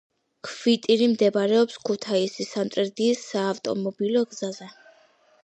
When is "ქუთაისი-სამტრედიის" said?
1.89-3.23